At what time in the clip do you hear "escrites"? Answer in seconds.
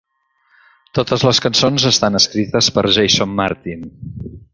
2.21-2.71